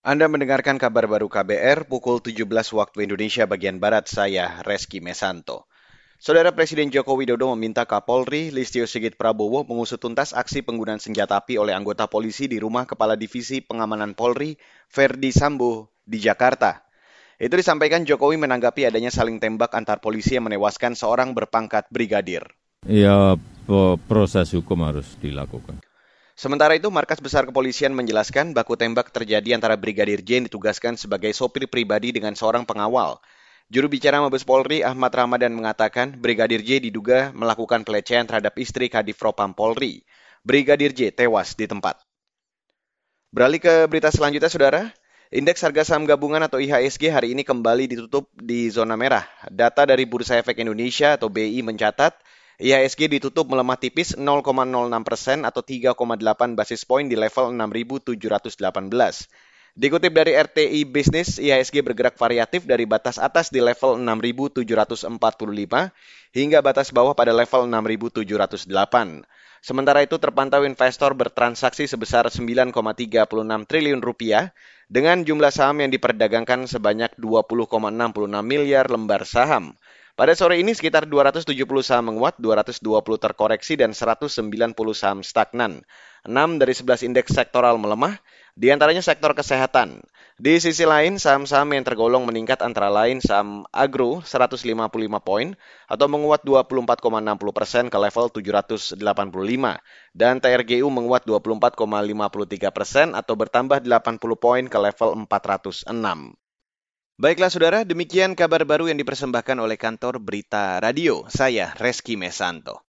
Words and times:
Anda 0.00 0.32
mendengarkan 0.32 0.80
kabar 0.80 1.04
baru 1.04 1.28
KBR 1.28 1.84
pukul 1.84 2.24
17 2.24 2.48
waktu 2.72 3.04
Indonesia 3.04 3.44
bagian 3.44 3.76
Barat, 3.76 4.08
saya 4.08 4.64
Reski 4.64 4.96
Mesanto. 5.04 5.68
Saudara 6.16 6.56
Presiden 6.56 6.88
Joko 6.88 7.20
Widodo 7.20 7.52
meminta 7.52 7.84
Kapolri 7.84 8.48
Listio 8.48 8.88
Sigit 8.88 9.20
Prabowo 9.20 9.60
mengusut 9.68 10.00
tuntas 10.00 10.32
aksi 10.32 10.64
penggunaan 10.64 11.04
senjata 11.04 11.36
api 11.36 11.60
oleh 11.60 11.76
anggota 11.76 12.08
polisi 12.08 12.48
di 12.48 12.56
rumah 12.56 12.88
Kepala 12.88 13.12
Divisi 13.12 13.60
Pengamanan 13.60 14.16
Polri, 14.16 14.56
Ferdi 14.88 15.36
Sambo, 15.36 15.92
di 16.00 16.16
Jakarta. 16.16 16.80
Itu 17.36 17.60
disampaikan 17.60 18.08
Jokowi 18.08 18.40
menanggapi 18.40 18.88
adanya 18.88 19.12
saling 19.12 19.36
tembak 19.36 19.76
antar 19.76 20.00
polisi 20.00 20.32
yang 20.32 20.48
menewaskan 20.48 20.96
seorang 20.96 21.36
berpangkat 21.36 21.92
brigadir. 21.92 22.48
Ya, 22.88 23.36
proses 24.08 24.56
hukum 24.56 24.80
harus 24.80 25.20
dilakukan. 25.20 25.89
Sementara 26.40 26.72
itu, 26.72 26.88
Markas 26.88 27.20
Besar 27.20 27.44
Kepolisian 27.44 27.92
menjelaskan 27.92 28.56
baku 28.56 28.72
tembak 28.72 29.12
terjadi 29.12 29.60
antara 29.60 29.76
Brigadir 29.76 30.24
J 30.24 30.40
yang 30.40 30.48
ditugaskan 30.48 30.96
sebagai 30.96 31.36
sopir 31.36 31.68
pribadi 31.68 32.16
dengan 32.16 32.32
seorang 32.32 32.64
pengawal. 32.64 33.20
Juru 33.68 33.92
bicara 33.92 34.24
Mabes 34.24 34.40
Polri 34.40 34.80
Ahmad 34.80 35.12
Ramadan 35.12 35.52
mengatakan 35.52 36.16
Brigadir 36.16 36.64
J 36.64 36.80
diduga 36.80 37.28
melakukan 37.36 37.84
pelecehan 37.84 38.24
terhadap 38.24 38.56
istri 38.56 38.88
Kadif 38.88 39.20
Propam 39.20 39.52
Polri. 39.52 40.00
Brigadir 40.40 40.96
J 40.96 41.12
tewas 41.12 41.52
di 41.52 41.68
tempat. 41.68 42.00
Beralih 43.36 43.60
ke 43.60 43.84
berita 43.84 44.08
selanjutnya, 44.08 44.48
Saudara. 44.48 44.88
Indeks 45.28 45.60
harga 45.60 45.92
saham 45.92 46.08
gabungan 46.08 46.40
atau 46.40 46.56
IHSG 46.56 47.12
hari 47.12 47.36
ini 47.36 47.44
kembali 47.44 47.84
ditutup 47.84 48.32
di 48.32 48.72
zona 48.72 48.96
merah. 48.96 49.28
Data 49.52 49.84
dari 49.84 50.08
Bursa 50.08 50.40
Efek 50.40 50.56
Indonesia 50.64 51.20
atau 51.20 51.28
BI 51.28 51.60
mencatat 51.60 52.16
IHSG 52.60 53.08
ditutup 53.08 53.48
melemah 53.48 53.80
tipis 53.80 54.12
0,06 54.20 54.20
persen 55.00 55.48
atau 55.48 55.64
3,8 55.64 55.96
basis 56.52 56.84
poin 56.84 57.08
di 57.08 57.16
level 57.16 57.56
6.718. 57.56 58.60
Dikutip 59.80 60.12
dari 60.12 60.36
RTI 60.36 60.84
Business, 60.84 61.40
IHSG 61.40 61.80
bergerak 61.80 62.20
variatif 62.20 62.68
dari 62.68 62.84
batas 62.84 63.16
atas 63.16 63.48
di 63.48 63.64
level 63.64 63.96
6.745 63.96 65.08
hingga 66.36 66.60
batas 66.60 66.92
bawah 66.92 67.16
pada 67.16 67.32
level 67.32 67.64
6.708. 67.64 69.24
Sementara 69.64 70.04
itu 70.04 70.20
terpantau 70.20 70.60
investor 70.68 71.16
bertransaksi 71.16 71.88
sebesar 71.88 72.28
9,36 72.28 72.76
triliun 73.64 74.04
rupiah 74.04 74.52
dengan 74.92 75.24
jumlah 75.24 75.48
saham 75.48 75.80
yang 75.80 75.88
diperdagangkan 75.88 76.68
sebanyak 76.68 77.16
20,66 77.16 77.80
miliar 78.44 78.84
lembar 78.92 79.24
saham. 79.24 79.79
Pada 80.20 80.36
sore 80.36 80.60
ini 80.60 80.76
sekitar 80.76 81.08
270 81.08 81.48
saham 81.80 82.12
menguat, 82.12 82.36
220 82.36 82.84
terkoreksi, 83.16 83.80
dan 83.80 83.96
190 83.96 84.52
saham 84.92 85.24
stagnan. 85.24 85.80
6 86.28 86.60
dari 86.60 86.76
11 86.76 87.08
indeks 87.08 87.32
sektoral 87.32 87.80
melemah, 87.80 88.20
di 88.52 88.68
antaranya 88.68 89.00
sektor 89.00 89.32
kesehatan. 89.32 90.04
Di 90.36 90.60
sisi 90.60 90.84
lain, 90.84 91.16
saham-saham 91.16 91.72
yang 91.72 91.88
tergolong 91.88 92.28
meningkat 92.28 92.60
antara 92.60 92.92
lain 92.92 93.24
saham 93.24 93.64
agro 93.72 94.20
155 94.20 94.60
poin 95.24 95.56
atau 95.88 96.06
menguat 96.12 96.44
24,60 96.44 97.56
persen 97.56 97.84
ke 97.88 97.96
level 97.96 98.28
785 98.28 99.00
dan 100.12 100.36
TRGU 100.36 100.84
menguat 100.92 101.24
24,53 101.24 102.76
persen 102.76 103.16
atau 103.16 103.32
bertambah 103.40 103.80
80 103.88 104.20
poin 104.36 104.68
ke 104.68 104.76
level 104.76 105.24
406. 105.24 105.88
Baiklah 107.20 107.52
saudara, 107.52 107.84
demikian 107.84 108.32
kabar 108.32 108.64
baru 108.64 108.88
yang 108.88 108.96
dipersembahkan 108.96 109.60
oleh 109.60 109.76
kantor 109.76 110.24
Berita 110.24 110.80
Radio. 110.80 111.28
Saya 111.28 111.76
Reski 111.76 112.16
Mesanto. 112.16 112.80